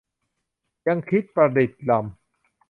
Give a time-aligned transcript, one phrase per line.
[0.85, 2.05] ยั้งคิดประดิษฐ์รำ